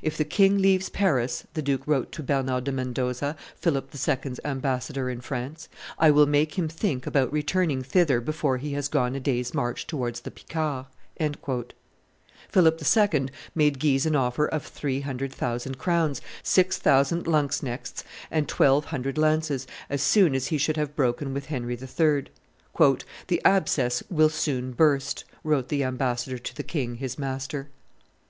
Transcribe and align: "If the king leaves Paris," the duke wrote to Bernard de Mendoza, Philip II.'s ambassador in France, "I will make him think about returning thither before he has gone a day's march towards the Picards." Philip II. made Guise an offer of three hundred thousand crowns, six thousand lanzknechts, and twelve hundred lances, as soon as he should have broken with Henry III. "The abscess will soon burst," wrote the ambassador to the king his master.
"If 0.00 0.16
the 0.16 0.24
king 0.24 0.58
leaves 0.58 0.88
Paris," 0.88 1.44
the 1.54 1.60
duke 1.60 1.84
wrote 1.88 2.12
to 2.12 2.22
Bernard 2.22 2.62
de 2.62 2.70
Mendoza, 2.70 3.34
Philip 3.56 3.90
II.'s 3.92 4.38
ambassador 4.44 5.10
in 5.10 5.20
France, 5.20 5.68
"I 5.98 6.12
will 6.12 6.26
make 6.26 6.56
him 6.56 6.68
think 6.68 7.04
about 7.04 7.32
returning 7.32 7.82
thither 7.82 8.20
before 8.20 8.58
he 8.58 8.74
has 8.74 8.86
gone 8.86 9.16
a 9.16 9.18
day's 9.18 9.52
march 9.52 9.88
towards 9.88 10.20
the 10.20 10.30
Picards." 10.30 10.86
Philip 12.48 12.80
II. 12.96 13.26
made 13.56 13.80
Guise 13.80 14.06
an 14.06 14.14
offer 14.14 14.46
of 14.46 14.64
three 14.66 15.00
hundred 15.00 15.32
thousand 15.32 15.78
crowns, 15.80 16.20
six 16.44 16.78
thousand 16.78 17.26
lanzknechts, 17.26 18.04
and 18.30 18.46
twelve 18.48 18.84
hundred 18.84 19.18
lances, 19.18 19.66
as 19.90 20.00
soon 20.00 20.36
as 20.36 20.46
he 20.46 20.58
should 20.58 20.76
have 20.76 20.94
broken 20.94 21.34
with 21.34 21.46
Henry 21.46 21.74
III. 21.76 22.26
"The 23.26 23.42
abscess 23.44 24.04
will 24.08 24.28
soon 24.28 24.70
burst," 24.74 25.24
wrote 25.42 25.70
the 25.70 25.82
ambassador 25.82 26.38
to 26.38 26.54
the 26.54 26.62
king 26.62 26.94
his 26.98 27.18
master. 27.18 27.66